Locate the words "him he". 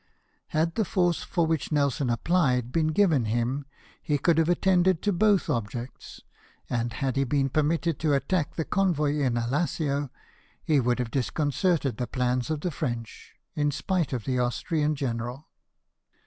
3.25-4.17